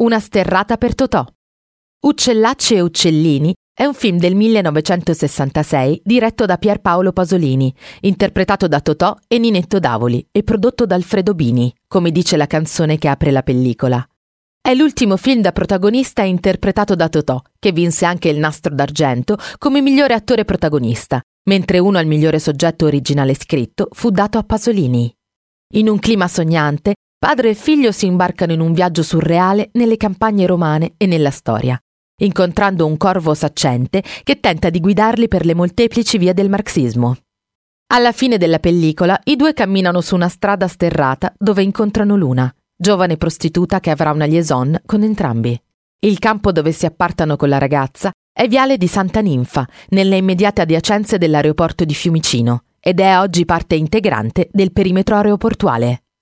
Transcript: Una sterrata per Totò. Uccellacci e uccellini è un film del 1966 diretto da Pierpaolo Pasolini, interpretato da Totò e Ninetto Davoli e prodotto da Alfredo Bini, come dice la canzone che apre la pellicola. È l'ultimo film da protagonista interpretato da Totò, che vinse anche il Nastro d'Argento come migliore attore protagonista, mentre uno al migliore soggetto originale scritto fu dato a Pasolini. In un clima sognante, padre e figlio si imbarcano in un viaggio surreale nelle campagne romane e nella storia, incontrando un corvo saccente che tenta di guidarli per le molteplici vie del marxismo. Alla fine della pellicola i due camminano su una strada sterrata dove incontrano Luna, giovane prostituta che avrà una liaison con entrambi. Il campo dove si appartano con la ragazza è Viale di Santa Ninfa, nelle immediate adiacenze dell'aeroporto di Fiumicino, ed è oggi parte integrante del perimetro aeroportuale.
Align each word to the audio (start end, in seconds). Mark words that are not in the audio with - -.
Una 0.00 0.18
sterrata 0.18 0.78
per 0.78 0.94
Totò. 0.94 1.26
Uccellacci 2.06 2.74
e 2.74 2.80
uccellini 2.80 3.52
è 3.70 3.84
un 3.84 3.92
film 3.92 4.16
del 4.16 4.34
1966 4.34 6.00
diretto 6.02 6.46
da 6.46 6.56
Pierpaolo 6.56 7.12
Pasolini, 7.12 7.74
interpretato 8.00 8.66
da 8.66 8.80
Totò 8.80 9.14
e 9.28 9.36
Ninetto 9.36 9.78
Davoli 9.78 10.26
e 10.32 10.42
prodotto 10.42 10.86
da 10.86 10.94
Alfredo 10.94 11.34
Bini, 11.34 11.70
come 11.86 12.12
dice 12.12 12.38
la 12.38 12.46
canzone 12.46 12.96
che 12.96 13.08
apre 13.08 13.30
la 13.30 13.42
pellicola. 13.42 14.02
È 14.58 14.72
l'ultimo 14.72 15.18
film 15.18 15.42
da 15.42 15.52
protagonista 15.52 16.22
interpretato 16.22 16.94
da 16.94 17.10
Totò, 17.10 17.38
che 17.58 17.70
vinse 17.70 18.06
anche 18.06 18.30
il 18.30 18.38
Nastro 18.38 18.74
d'Argento 18.74 19.36
come 19.58 19.82
migliore 19.82 20.14
attore 20.14 20.46
protagonista, 20.46 21.20
mentre 21.50 21.78
uno 21.78 21.98
al 21.98 22.06
migliore 22.06 22.38
soggetto 22.38 22.86
originale 22.86 23.34
scritto 23.34 23.88
fu 23.90 24.08
dato 24.08 24.38
a 24.38 24.44
Pasolini. 24.44 25.14
In 25.74 25.90
un 25.90 25.98
clima 25.98 26.26
sognante, 26.26 26.94
padre 27.20 27.50
e 27.50 27.54
figlio 27.54 27.92
si 27.92 28.06
imbarcano 28.06 28.52
in 28.52 28.60
un 28.60 28.72
viaggio 28.72 29.02
surreale 29.02 29.68
nelle 29.74 29.98
campagne 29.98 30.46
romane 30.46 30.94
e 30.96 31.04
nella 31.04 31.30
storia, 31.30 31.78
incontrando 32.22 32.86
un 32.86 32.96
corvo 32.96 33.34
saccente 33.34 34.02
che 34.22 34.40
tenta 34.40 34.70
di 34.70 34.80
guidarli 34.80 35.28
per 35.28 35.44
le 35.44 35.54
molteplici 35.54 36.16
vie 36.16 36.32
del 36.32 36.48
marxismo. 36.48 37.18
Alla 37.92 38.12
fine 38.12 38.38
della 38.38 38.58
pellicola 38.58 39.20
i 39.24 39.36
due 39.36 39.52
camminano 39.52 40.00
su 40.00 40.14
una 40.14 40.30
strada 40.30 40.66
sterrata 40.66 41.30
dove 41.36 41.62
incontrano 41.62 42.16
Luna, 42.16 42.50
giovane 42.74 43.18
prostituta 43.18 43.80
che 43.80 43.90
avrà 43.90 44.12
una 44.12 44.24
liaison 44.24 44.80
con 44.86 45.02
entrambi. 45.02 45.60
Il 45.98 46.18
campo 46.18 46.52
dove 46.52 46.72
si 46.72 46.86
appartano 46.86 47.36
con 47.36 47.50
la 47.50 47.58
ragazza 47.58 48.10
è 48.32 48.48
Viale 48.48 48.78
di 48.78 48.86
Santa 48.86 49.20
Ninfa, 49.20 49.68
nelle 49.90 50.16
immediate 50.16 50.62
adiacenze 50.62 51.18
dell'aeroporto 51.18 51.84
di 51.84 51.92
Fiumicino, 51.92 52.62
ed 52.80 52.98
è 52.98 53.18
oggi 53.18 53.44
parte 53.44 53.74
integrante 53.74 54.48
del 54.50 54.72
perimetro 54.72 55.16
aeroportuale. 55.16 56.04